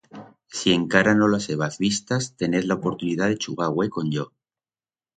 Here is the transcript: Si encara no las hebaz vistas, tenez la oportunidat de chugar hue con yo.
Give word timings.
Si 0.59 0.71
encara 0.71 1.13
no 1.13 1.27
las 1.27 1.47
hebaz 1.51 1.77
vistas, 1.85 2.31
tenez 2.41 2.65
la 2.65 2.73
oportunidat 2.81 3.29
de 3.29 3.37
chugar 3.47 3.71
hue 3.79 3.91
con 3.99 4.09
yo. 4.19 4.31